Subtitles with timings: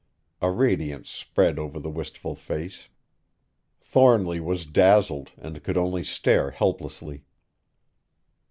[0.41, 2.87] A radiance spread over the wistful face.
[3.79, 7.23] Thornly was dazzled and could only stare helplessly.